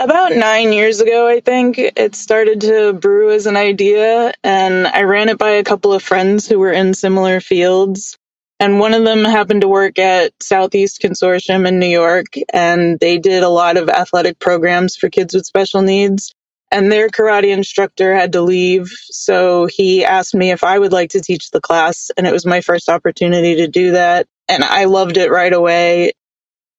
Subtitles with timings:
[0.00, 5.02] About nine years ago, I think, it started to brew as an idea, and I
[5.02, 8.16] ran it by a couple of friends who were in similar fields.
[8.58, 13.18] And one of them happened to work at Southeast Consortium in New York, and they
[13.18, 16.34] did a lot of athletic programs for kids with special needs.
[16.70, 21.10] And their karate instructor had to leave, so he asked me if I would like
[21.10, 24.28] to teach the class, and it was my first opportunity to do that.
[24.48, 26.12] And I loved it right away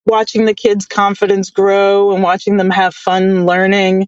[0.05, 4.07] watching the kids' confidence grow and watching them have fun learning,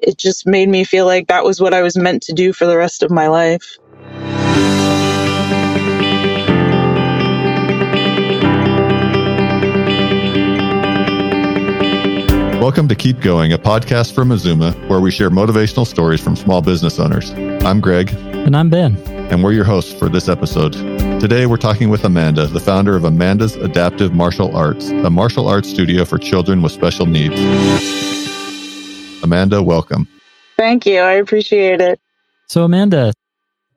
[0.00, 2.66] it just made me feel like that was what I was meant to do for
[2.66, 3.78] the rest of my life.
[12.60, 16.60] Welcome to Keep Going, a podcast from Mazuma, where we share motivational stories from small
[16.60, 17.30] business owners.
[17.64, 18.12] I'm Greg.
[18.12, 18.96] And I'm Ben.
[19.30, 20.74] And we're your hosts for this episode.
[21.20, 25.68] Today, we're talking with Amanda, the founder of Amanda's Adaptive Martial Arts, a martial arts
[25.68, 27.34] studio for children with special needs.
[29.24, 30.06] Amanda, welcome.
[30.56, 31.00] Thank you.
[31.00, 32.00] I appreciate it.
[32.46, 33.12] So, Amanda,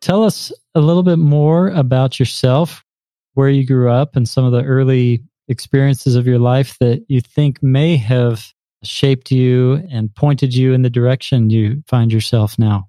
[0.01, 2.85] tell us a little bit more about yourself,
[3.33, 7.21] where you grew up, and some of the early experiences of your life that you
[7.21, 8.53] think may have
[8.83, 12.87] shaped you and pointed you in the direction you find yourself now.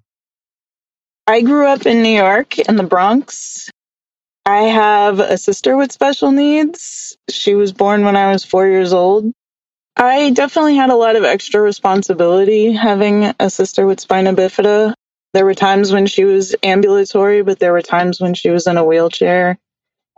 [1.25, 3.67] I grew up in New York in the Bronx.
[4.45, 7.17] I have a sister with special needs.
[7.29, 9.31] She was born when I was four years old.
[9.95, 14.95] I definitely had a lot of extra responsibility having a sister with spina bifida.
[15.33, 18.77] There were times when she was ambulatory, but there were times when she was in
[18.77, 19.57] a wheelchair.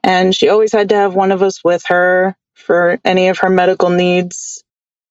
[0.03, 3.49] And she always had to have one of us with her for any of her
[3.49, 4.63] medical needs.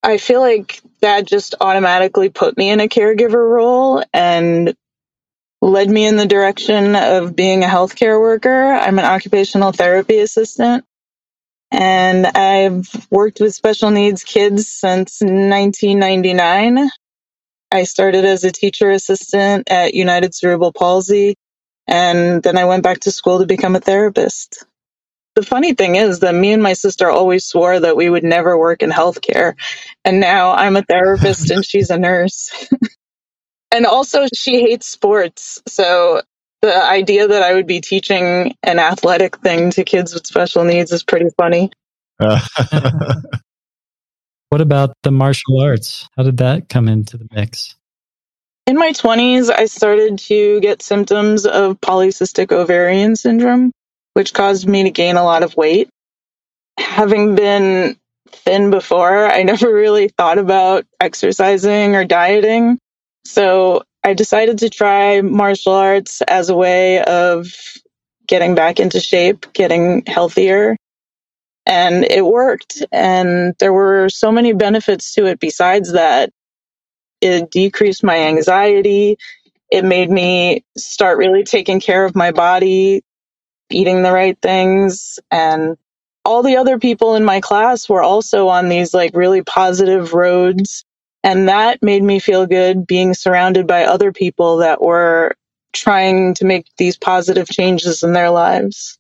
[0.02, 4.74] I feel like that just automatically put me in a caregiver role and
[5.64, 8.72] led me in the direction of being a healthcare worker.
[8.72, 10.84] I'm an occupational therapy assistant
[11.70, 16.90] and I've worked with special needs kids since 1999.
[17.72, 21.34] I started as a teacher assistant at United Cerebral Palsy
[21.86, 24.64] and then I went back to school to become a therapist.
[25.34, 28.56] The funny thing is that me and my sister always swore that we would never
[28.56, 29.54] work in healthcare.
[30.04, 32.68] And now I'm a therapist and she's a nurse.
[33.74, 35.60] And also, she hates sports.
[35.66, 36.22] So
[36.62, 40.92] the idea that I would be teaching an athletic thing to kids with special needs
[40.92, 41.72] is pretty funny.
[42.20, 42.40] what
[44.60, 46.08] about the martial arts?
[46.16, 47.74] How did that come into the mix?
[48.68, 53.72] In my 20s, I started to get symptoms of polycystic ovarian syndrome,
[54.12, 55.88] which caused me to gain a lot of weight.
[56.78, 57.96] Having been
[58.28, 62.78] thin before, I never really thought about exercising or dieting.
[63.24, 67.46] So I decided to try martial arts as a way of
[68.26, 70.76] getting back into shape, getting healthier.
[71.66, 72.84] And it worked.
[72.92, 76.30] And there were so many benefits to it besides that.
[77.20, 79.16] It decreased my anxiety.
[79.70, 83.02] It made me start really taking care of my body,
[83.70, 85.18] eating the right things.
[85.30, 85.78] And
[86.26, 90.84] all the other people in my class were also on these like really positive roads
[91.24, 95.34] and that made me feel good being surrounded by other people that were
[95.72, 98.98] trying to make these positive changes in their lives.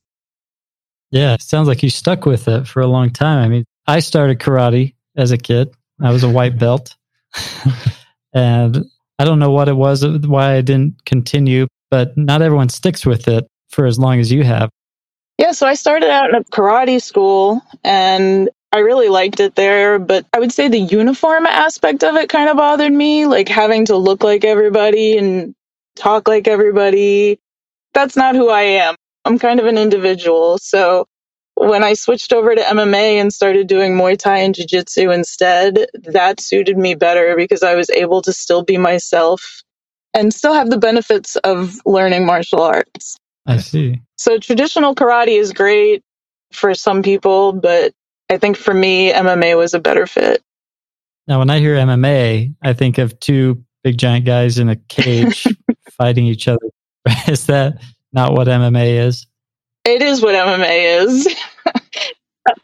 [1.10, 3.44] Yeah, sounds like you stuck with it for a long time.
[3.44, 5.72] I mean, I started karate as a kid.
[6.00, 6.96] I was a white belt.
[8.32, 8.84] and
[9.18, 13.28] I don't know what it was, why I didn't continue, but not everyone sticks with
[13.28, 14.70] it for as long as you have.
[15.38, 20.00] Yeah, so I started out in a karate school and I really liked it there,
[20.00, 23.86] but I would say the uniform aspect of it kind of bothered me, like having
[23.86, 25.54] to look like everybody and
[25.94, 27.38] talk like everybody.
[27.92, 28.96] That's not who I am.
[29.24, 30.58] I'm kind of an individual.
[30.58, 31.06] So
[31.54, 35.86] when I switched over to MMA and started doing Muay Thai and Jiu Jitsu instead,
[35.94, 39.62] that suited me better because I was able to still be myself
[40.14, 43.18] and still have the benefits of learning martial arts.
[43.46, 44.02] I see.
[44.18, 46.02] So traditional karate is great
[46.50, 47.94] for some people, but
[48.30, 50.42] I think for me, MMA was a better fit.
[51.26, 55.46] Now, when I hear MMA, I think of two big giant guys in a cage
[55.90, 56.66] fighting each other.
[57.28, 57.82] is that
[58.12, 59.26] not what MMA is?
[59.84, 61.26] It is what MMA is.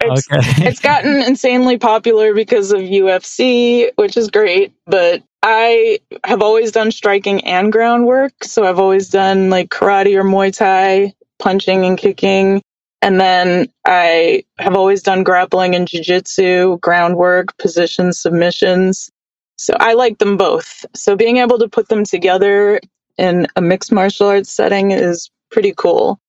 [0.01, 0.67] it's, okay.
[0.67, 6.91] it's gotten insanely popular because of UFC, which is great, but I have always done
[6.91, 8.33] striking and groundwork.
[8.43, 12.63] So I've always done like karate or Muay Thai, punching and kicking.
[13.03, 19.11] And then I have always done grappling and jujitsu, groundwork, position submissions.
[19.57, 20.85] So I like them both.
[20.95, 22.81] So being able to put them together
[23.17, 26.21] in a mixed martial arts setting is pretty cool.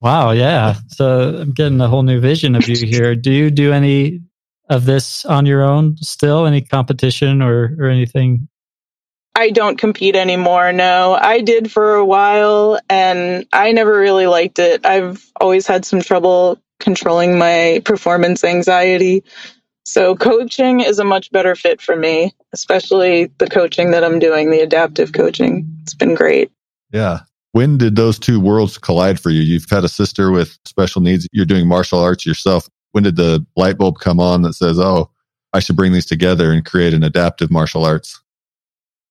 [0.00, 0.74] Wow, yeah.
[0.88, 3.14] So I'm getting a whole new vision of you here.
[3.14, 4.20] Do you do any
[4.68, 6.46] of this on your own still?
[6.46, 8.48] Any competition or, or anything?
[9.34, 10.72] I don't compete anymore.
[10.72, 14.84] No, I did for a while and I never really liked it.
[14.84, 19.24] I've always had some trouble controlling my performance anxiety.
[19.84, 24.50] So coaching is a much better fit for me, especially the coaching that I'm doing,
[24.50, 25.66] the adaptive coaching.
[25.82, 26.50] It's been great.
[26.92, 27.20] Yeah.
[27.52, 29.42] When did those two worlds collide for you?
[29.42, 31.26] You've had a sister with special needs.
[31.32, 32.68] You're doing martial arts yourself.
[32.92, 35.10] When did the light bulb come on that says, oh,
[35.52, 38.21] I should bring these together and create an adaptive martial arts?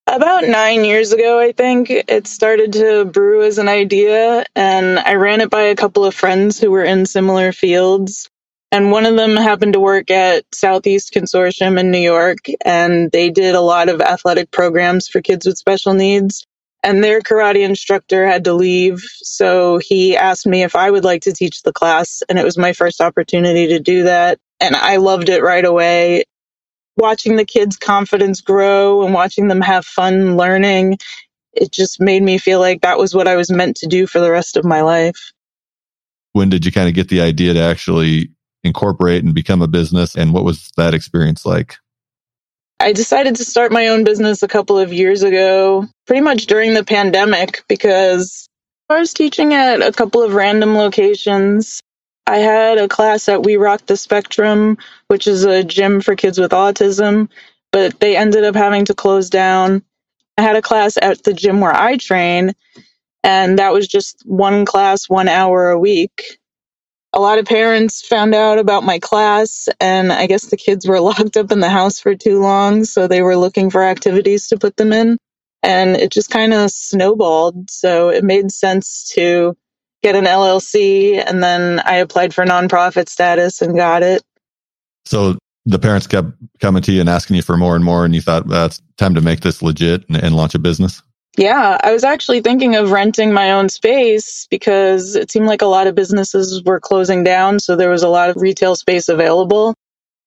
[0.06, 5.14] About nine years ago, I think it started to brew as an idea, and I
[5.14, 8.28] ran it by a couple of friends who were in similar fields.
[8.72, 13.30] And one of them happened to work at Southeast Consortium in New York, and they
[13.30, 16.46] did a lot of athletic programs for kids with special needs.
[16.82, 21.22] And their karate instructor had to leave, so he asked me if I would like
[21.22, 24.40] to teach the class, and it was my first opportunity to do that.
[24.58, 26.24] And I loved it right away
[26.96, 30.98] watching the kids' confidence grow and watching them have fun learning,
[31.52, 34.20] it just made me feel like that was what I was meant to do for
[34.20, 35.32] the rest of my life.
[36.32, 38.30] When did you kind of get the idea to actually
[38.64, 40.14] incorporate and become a business?
[40.14, 41.76] And what was that experience like?
[42.80, 46.74] I decided to start my own business a couple of years ago, pretty much during
[46.74, 48.48] the pandemic, because
[48.88, 51.80] I was teaching at a couple of random locations
[52.26, 54.78] I had a class at We Rock the Spectrum,
[55.08, 57.28] which is a gym for kids with autism,
[57.72, 59.82] but they ended up having to close down.
[60.38, 62.54] I had a class at the gym where I train,
[63.24, 66.38] and that was just one class, one hour a week.
[67.12, 71.00] A lot of parents found out about my class, and I guess the kids were
[71.02, 74.58] locked up in the house for too long, so they were looking for activities to
[74.58, 75.18] put them in.
[75.62, 77.70] And it just kind of snowballed.
[77.70, 79.56] So it made sense to
[80.02, 84.22] get an LLC, and then I applied for nonprofit status and got it.
[85.04, 86.28] So the parents kept
[86.60, 89.14] coming to you and asking you for more and more, and you thought that's time
[89.14, 91.02] to make this legit and, and launch a business.
[91.38, 95.66] Yeah, I was actually thinking of renting my own space because it seemed like a
[95.66, 99.74] lot of businesses were closing down, so there was a lot of retail space available.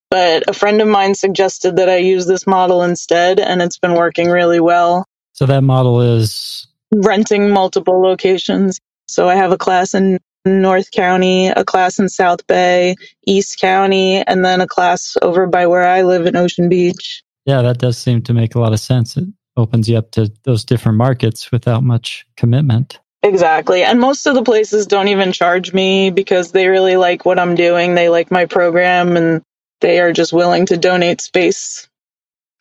[0.09, 3.93] But a friend of mine suggested that I use this model instead, and it's been
[3.93, 5.05] working really well.
[5.33, 8.79] So that model is renting multiple locations.
[9.07, 14.21] So I have a class in North County, a class in South Bay, East County,
[14.21, 17.23] and then a class over by where I live in Ocean Beach.
[17.45, 19.17] Yeah, that does seem to make a lot of sense.
[19.17, 19.25] It
[19.57, 22.99] opens you up to those different markets without much commitment.
[23.23, 23.83] Exactly.
[23.83, 27.55] And most of the places don't even charge me because they really like what I'm
[27.55, 27.95] doing.
[27.95, 29.41] They like my program and
[29.81, 31.87] they are just willing to donate space.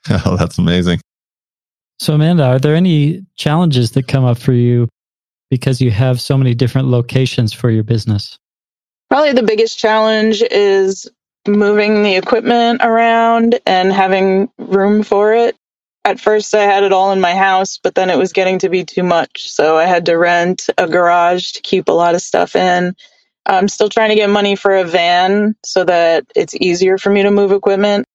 [0.08, 1.00] Oh, that's amazing.
[1.98, 4.88] So, Amanda, are there any challenges that come up for you
[5.54, 8.40] because you have so many different locations for your business?
[9.08, 11.08] Probably the biggest challenge is
[11.46, 15.54] moving the equipment around and having room for it.
[16.04, 18.68] At first, I had it all in my house, but then it was getting to
[18.68, 19.48] be too much.
[19.48, 22.96] So I had to rent a garage to keep a lot of stuff in.
[23.46, 27.22] I'm still trying to get money for a van so that it's easier for me
[27.22, 28.06] to move equipment.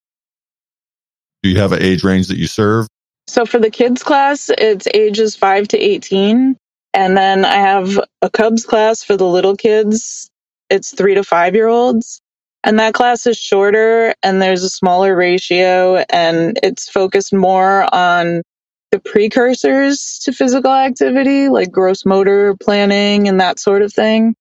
[1.42, 2.86] Do you have an age range that you serve?
[3.28, 6.56] So for the kids class, it's ages 5 to 18.
[6.94, 10.30] And then I have a Cubs class for the little kids.
[10.68, 12.20] It's three to five year olds.
[12.62, 18.42] And that class is shorter and there's a smaller ratio and it's focused more on
[18.90, 24.34] the precursors to physical activity, like gross motor planning and that sort of thing,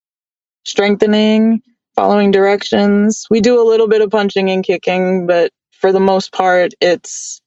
[0.65, 1.61] strengthening,
[1.95, 3.25] following directions.
[3.29, 7.41] We do a little bit of punching and kicking, but for the most part, it's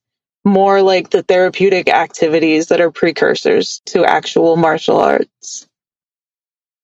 [0.44, 5.66] more like the therapeutic activities that are precursors to actual martial arts.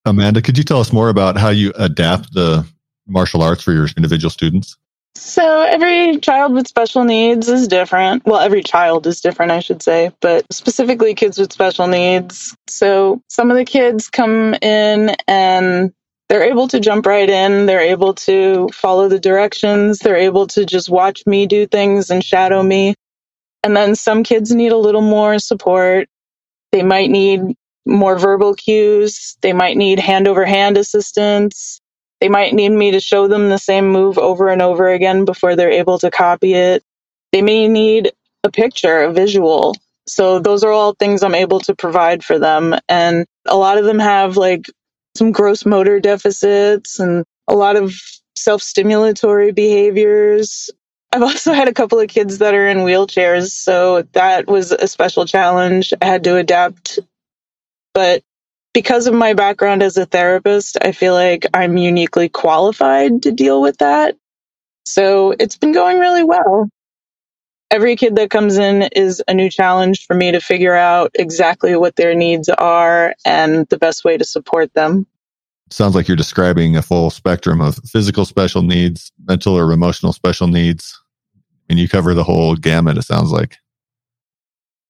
[0.05, 2.67] Amanda, could you tell us more about how you adapt the
[3.07, 4.77] martial arts for your individual students?
[5.15, 8.25] So, every child with special needs is different.
[8.25, 12.57] Well, every child is different, I should say, but specifically kids with special needs.
[12.69, 15.93] So, some of the kids come in and
[16.29, 17.67] they're able to jump right in.
[17.67, 19.99] They're able to follow the directions.
[19.99, 22.95] They're able to just watch me do things and shadow me.
[23.65, 26.09] And then some kids need a little more support.
[26.73, 27.43] They might need
[27.87, 29.37] more verbal cues.
[29.41, 31.81] They might need hand over hand assistance.
[32.21, 35.57] They might need me to show them the same move over and over again before
[35.57, 36.83] they're able to copy it.
[37.33, 38.13] They may need
[38.45, 39.75] a picture, a visual.
[40.09, 42.75] So those are all things I'm able to provide for them.
[42.89, 44.67] And a lot of them have like
[45.17, 47.95] some gross motor deficits and a lot of
[48.37, 50.71] self stimulatory behaviors.
[51.13, 54.89] I've also had a couple of kids that are in wheelchairs, so that was a
[54.89, 55.95] special challenge.
[56.03, 56.99] I had to adapt.
[57.95, 58.23] But
[58.75, 63.63] because of my background as a therapist, I feel like I'm uniquely qualified to deal
[63.63, 64.17] with that.
[64.87, 66.69] So it's been going really well.
[67.71, 71.77] Every kid that comes in is a new challenge for me to figure out exactly
[71.77, 75.07] what their needs are and the best way to support them.
[75.71, 80.47] Sounds like you're describing a full spectrum of physical special needs, mental or emotional special
[80.47, 80.99] needs,
[81.69, 83.59] and you cover the whole gamut, it sounds like.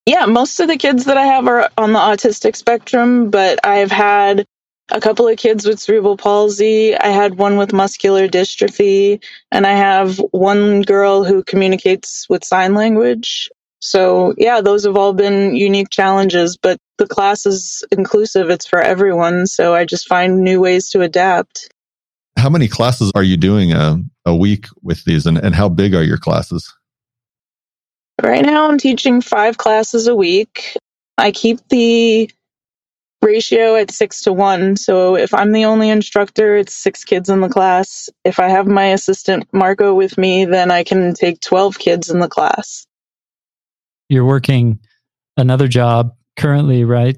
[0.06, 3.90] Yeah, most of the kids that I have are on the autistic spectrum, but I've
[3.90, 4.46] had
[4.90, 6.96] a couple of kids with cerebral palsy.
[6.96, 12.74] I had one with muscular dystrophy, and I have one girl who communicates with sign
[12.74, 13.50] language.
[13.80, 18.50] So, yeah, those have all been unique challenges, but the class is inclusive.
[18.50, 19.46] It's for everyone.
[19.46, 21.68] So I just find new ways to adapt.
[22.36, 25.94] How many classes are you doing a, a week with these, and, and how big
[25.94, 26.72] are your classes?
[28.22, 30.76] Right now, I'm teaching five classes a week.
[31.16, 32.30] I keep the
[33.22, 34.76] ratio at six to one.
[34.76, 38.08] So if I'm the only instructor, it's six kids in the class.
[38.24, 42.20] If I have my assistant Marco with me, then I can take 12 kids in
[42.20, 42.86] the class.
[44.08, 44.78] You're working
[45.36, 47.16] another job currently, right?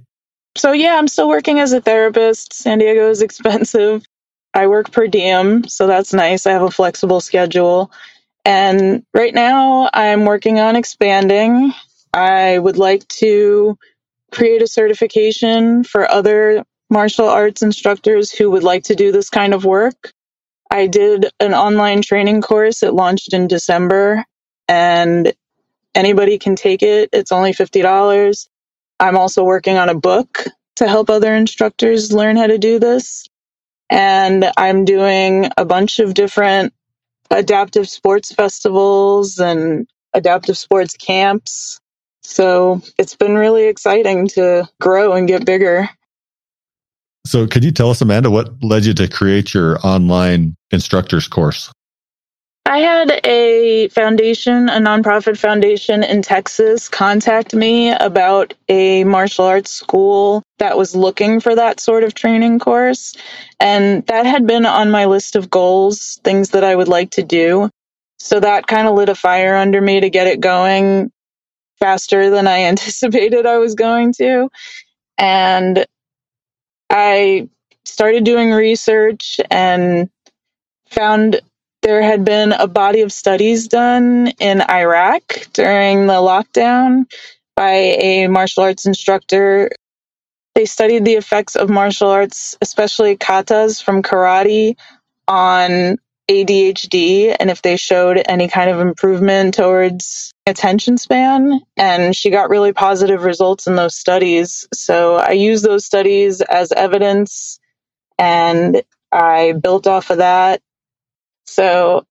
[0.56, 2.52] So yeah, I'm still working as a therapist.
[2.52, 4.04] San Diego is expensive.
[4.52, 6.46] I work per diem, so that's nice.
[6.46, 7.92] I have a flexible schedule.
[8.44, 11.72] And right now, I'm working on expanding.
[12.12, 13.78] I would like to
[14.32, 19.54] create a certification for other martial arts instructors who would like to do this kind
[19.54, 20.12] of work.
[20.70, 22.82] I did an online training course.
[22.82, 24.24] It launched in December
[24.68, 25.32] and
[25.94, 27.10] anybody can take it.
[27.12, 28.48] It's only $50.
[29.00, 30.44] I'm also working on a book
[30.76, 33.26] to help other instructors learn how to do this.
[33.88, 36.72] And I'm doing a bunch of different
[37.30, 41.80] adaptive sports festivals and adaptive sports camps.
[42.22, 45.88] So it's been really exciting to grow and get bigger.
[47.26, 51.70] So, could you tell us, Amanda, what led you to create your online instructors course?
[52.70, 59.72] I had a foundation, a nonprofit foundation in Texas, contact me about a martial arts
[59.72, 63.16] school that was looking for that sort of training course.
[63.58, 67.24] And that had been on my list of goals, things that I would like to
[67.24, 67.70] do.
[68.20, 71.10] So that kind of lit a fire under me to get it going
[71.80, 74.48] faster than I anticipated I was going to.
[75.18, 75.86] And
[76.88, 77.48] I
[77.84, 80.08] started doing research and
[80.88, 81.40] found
[81.90, 87.04] there had been a body of studies done in Iraq during the lockdown
[87.56, 89.72] by a martial arts instructor.
[90.54, 94.76] They studied the effects of martial arts, especially katas from karate,
[95.26, 95.96] on
[96.30, 101.60] ADHD and if they showed any kind of improvement towards attention span.
[101.76, 104.64] And she got really positive results in those studies.
[104.72, 107.58] So I used those studies as evidence
[108.16, 108.80] and
[109.10, 110.62] I built off of that
[111.50, 112.06] so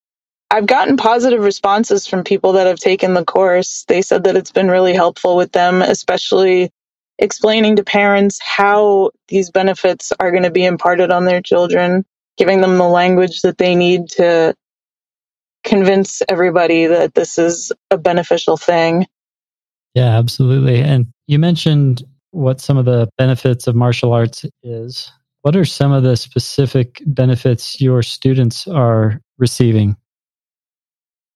[0.50, 3.84] I've gotten positive responses from people that have taken the course.
[3.88, 6.70] They said that it's been really helpful with them, especially
[7.18, 12.04] explaining to parents how these benefits are going to be imparted on their children,
[12.36, 14.54] giving them the language that they need to
[15.64, 19.06] convince everybody that this is a beneficial thing.
[19.94, 20.82] Yeah, absolutely.
[20.82, 25.10] And you mentioned what some of the benefits of martial arts is.
[25.42, 29.96] What are some of the specific benefits your students are receiving?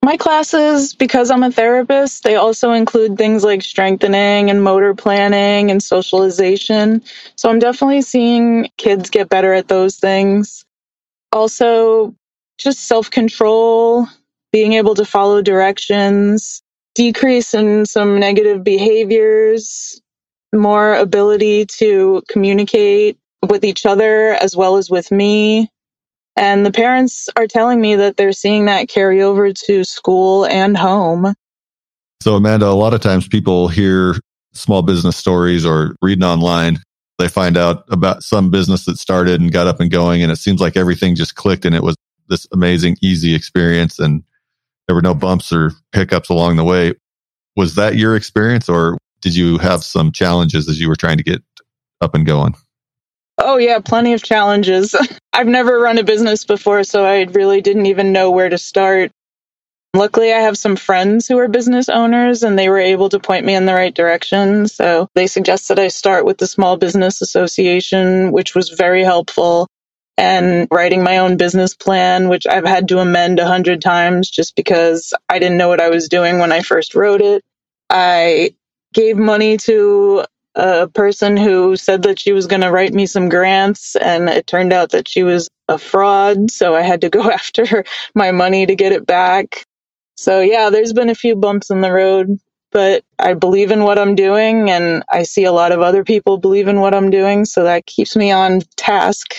[0.04, 5.70] My classes, because I'm a therapist, they also include things like strengthening and motor planning
[5.70, 7.02] and socialization.
[7.37, 10.66] So I'm definitely seeing kids get better at those things.
[11.32, 12.14] Also,
[12.58, 14.06] just self control,
[14.52, 16.62] being able to follow directions,
[16.94, 20.02] decrease in some negative behaviors,
[20.52, 23.18] more ability to communicate
[23.49, 25.70] with each other as well as with me.
[26.36, 30.76] And the parents are telling me that they're seeing that carry over to school and
[30.76, 31.34] home.
[32.20, 34.16] So, Amanda, a lot of times people hear
[34.52, 36.78] small business stories or reading online.
[37.18, 40.36] They find out about some business that started and got up and going, and it
[40.36, 41.94] seems like everything just clicked and it was
[42.28, 44.24] this amazing, easy experience, and
[44.86, 46.94] there were no bumps or hiccups along the way.
[47.56, 51.22] Was that your experience, or did you have some challenges as you were trying to
[51.22, 51.42] get
[52.00, 52.54] up and going?
[53.38, 54.94] Oh, yeah, plenty of challenges.
[55.34, 59.12] I've never run a business before, so I really didn't even know where to start.
[59.94, 63.44] Luckily, I have some friends who are business owners and they were able to point
[63.44, 64.68] me in the right direction.
[64.68, 69.68] So they suggested I start with the Small Business Association, which was very helpful,
[70.16, 74.54] and writing my own business plan, which I've had to amend a hundred times just
[74.56, 77.42] because I didn't know what I was doing when I first wrote it.
[77.90, 78.54] I
[78.94, 80.24] gave money to
[80.54, 84.46] a person who said that she was going to write me some grants, and it
[84.46, 86.50] turned out that she was a fraud.
[86.50, 87.84] So I had to go after
[88.14, 89.64] my money to get it back.
[90.16, 92.38] So yeah, there's been a few bumps in the road,
[92.70, 96.38] but I believe in what I'm doing and I see a lot of other people
[96.38, 97.44] believe in what I'm doing.
[97.44, 99.34] So that keeps me on task.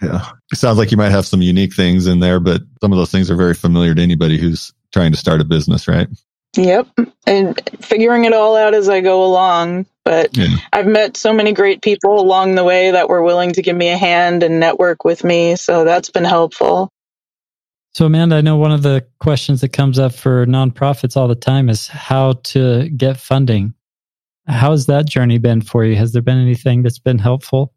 [0.00, 0.30] Yeah.
[0.52, 3.10] It sounds like you might have some unique things in there, but some of those
[3.10, 6.08] things are very familiar to anybody who's trying to start a business, right?
[6.56, 6.88] Yep.
[7.26, 9.86] And figuring it all out as I go along.
[10.08, 10.56] But yeah.
[10.72, 13.90] I've met so many great people along the way that were willing to give me
[13.90, 15.54] a hand and network with me.
[15.54, 16.88] So that's been helpful.
[17.92, 21.34] So, Amanda, I know one of the questions that comes up for nonprofits all the
[21.34, 23.74] time is how to get funding.
[24.46, 25.94] How has that journey been for you?
[25.96, 27.74] Has there been anything that's been helpful?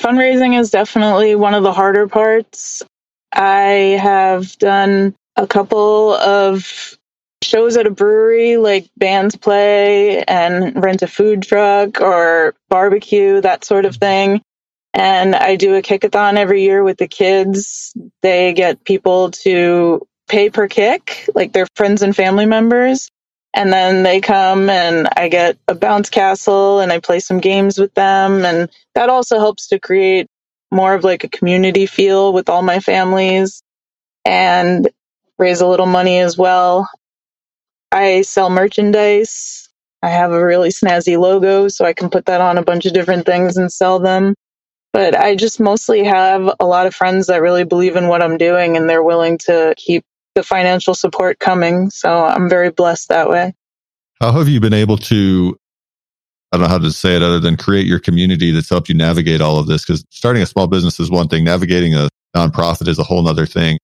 [0.00, 2.82] Fundraising is definitely one of the harder parts.
[3.32, 6.98] I have done a couple of
[7.46, 13.64] shows at a brewery, like bands play and rent a food truck or barbecue, that
[13.64, 14.42] sort of thing.
[14.92, 17.94] And I do a kickathon every year with the kids.
[18.22, 23.10] They get people to pay per kick, like their friends and family members.
[23.54, 27.78] And then they come and I get a bounce castle and I play some games
[27.78, 28.44] with them.
[28.44, 30.26] And that also helps to create
[30.70, 33.62] more of like a community feel with all my families
[34.24, 34.90] and
[35.38, 36.88] raise a little money as well.
[37.92, 39.68] I sell merchandise.
[40.02, 42.92] I have a really snazzy logo, so I can put that on a bunch of
[42.92, 44.34] different things and sell them.
[44.92, 48.38] But I just mostly have a lot of friends that really believe in what I'm
[48.38, 51.90] doing and they're willing to keep the financial support coming.
[51.90, 53.54] So I'm very blessed that way.
[54.20, 55.58] How have you been able to,
[56.52, 58.94] I don't know how to say it other than create your community that's helped you
[58.94, 59.84] navigate all of this?
[59.84, 63.46] Because starting a small business is one thing, navigating a nonprofit is a whole other
[63.46, 63.78] thing.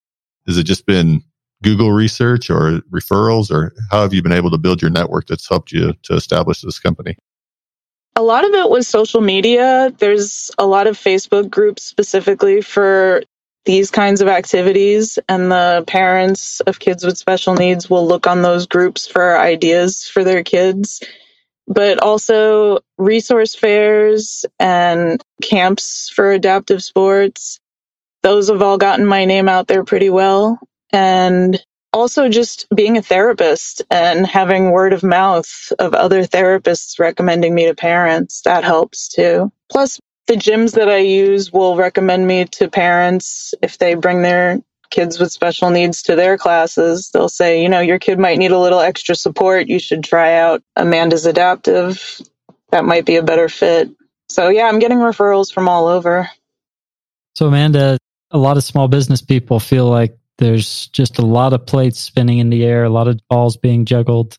[0.47, 1.23] Has it just been
[1.63, 5.49] Google research or referrals, or how have you been able to build your network that's
[5.49, 7.17] helped you to establish this company?
[8.17, 9.93] A lot of it was social media.
[9.99, 13.23] There's a lot of Facebook groups specifically for
[13.65, 18.43] these kinds of activities, and the parents of kids with special needs will look on
[18.43, 21.03] those groups for ideas for their kids.
[21.69, 27.61] But also resource fairs and camps for adaptive sports.
[28.23, 30.59] Those have all gotten my name out there pretty well
[30.93, 37.55] and also just being a therapist and having word of mouth of other therapists recommending
[37.55, 39.53] me to parents that helps too.
[39.71, 43.55] Plus the gyms that i use will recommend me to parents.
[43.63, 47.81] If they bring their kids with special needs to their classes they'll say you know
[47.81, 49.69] your kid might need a little extra support.
[49.69, 52.21] You should try out amanda's adaptive.
[52.71, 53.91] That might be a better fit.
[54.29, 56.31] So yeah i'm getting referrals from all over.
[57.35, 57.99] So amanda
[58.31, 62.39] a lot of small business people feel like there's just a lot of plates spinning
[62.39, 64.37] in the air, a lot of balls being juggled.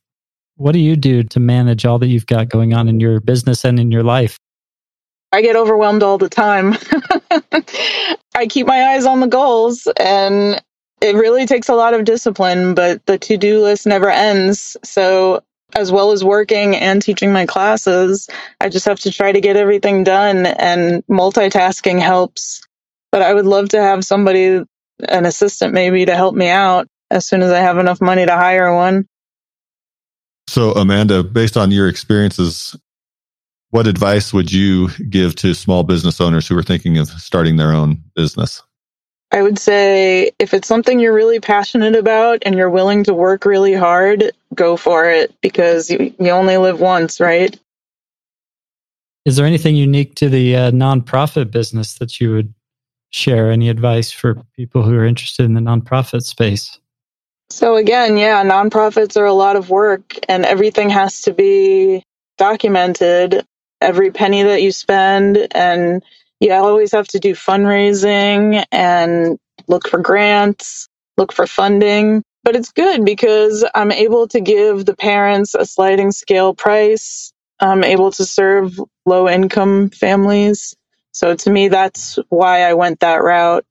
[0.57, 3.63] What do you do to manage all that you've got going on in your business
[3.63, 4.37] and in your life?
[5.31, 6.75] I get overwhelmed all the time.
[8.35, 10.61] I keep my eyes on the goals and
[10.99, 14.75] it really takes a lot of discipline, but the to do list never ends.
[14.83, 15.41] So,
[15.75, 19.55] as well as working and teaching my classes, I just have to try to get
[19.55, 22.61] everything done and multitasking helps.
[23.11, 24.63] But I would love to have somebody
[25.08, 28.36] an assistant maybe to help me out as soon as I have enough money to
[28.36, 29.08] hire one.
[30.47, 32.75] So, Amanda, based on your experiences,
[33.69, 37.71] what advice would you give to small business owners who are thinking of starting their
[37.71, 38.62] own business?
[39.32, 43.45] I would say if it's something you're really passionate about and you're willing to work
[43.45, 47.60] really hard, go for it because you, you only live once, right?
[49.25, 52.53] Is there anything unique to the uh, nonprofit business that you would
[53.13, 56.80] share any advice for people who are interested in the nonprofit space?
[57.49, 62.04] So, again, yeah, nonprofits are a lot of work and everything has to be
[62.38, 63.45] documented.
[63.80, 66.02] Every penny that you spend, and
[66.39, 72.23] you always have to do fundraising and look for grants, look for funding.
[72.43, 77.32] But it's good because I'm able to give the parents a sliding scale price.
[77.60, 80.76] I'm able to serve low income families
[81.13, 83.65] so to me, that's why I went that route.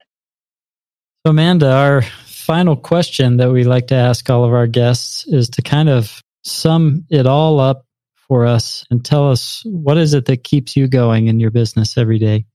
[1.25, 5.49] So, Amanda, our final question that we like to ask all of our guests is
[5.51, 7.85] to kind of sum it all up
[8.27, 11.97] for us and tell us what is it that keeps you going in your business
[11.97, 12.45] every day?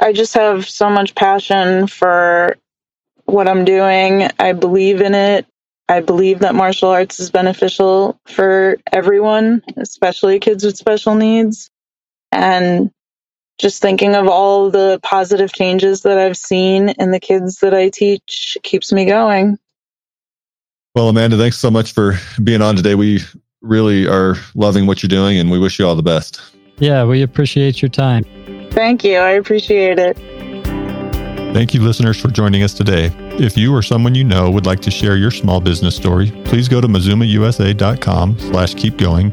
[0.00, 2.56] I just have so much passion for
[3.24, 4.28] what I'm doing.
[4.38, 5.46] I believe in it.
[5.88, 11.70] I believe that martial arts is beneficial for everyone, especially kids with special needs.
[12.30, 12.90] And
[13.62, 17.88] just thinking of all the positive changes that I've seen in the kids that I
[17.88, 19.56] teach keeps me going.
[20.96, 22.96] Well, Amanda, thanks so much for being on today.
[22.96, 23.20] We
[23.62, 26.42] really are loving what you're doing and we wish you all the best.
[26.78, 28.24] Yeah, we appreciate your time.
[28.72, 29.18] Thank you.
[29.18, 30.16] I appreciate it.
[31.54, 33.12] Thank you, listeners, for joining us today.
[33.38, 36.66] If you or someone you know would like to share your small business story, please
[36.66, 39.30] go to mazumausa.com slash keep going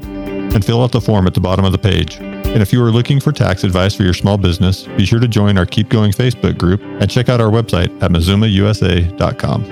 [0.54, 2.20] and fill out the form at the bottom of the page.
[2.52, 5.28] And if you are looking for tax advice for your small business, be sure to
[5.28, 9.64] join our Keep Going Facebook group and check out our website at mazumausa.com.